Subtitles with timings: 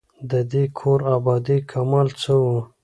[0.31, 2.57] د دې کور آبادۍ کمال څه وو.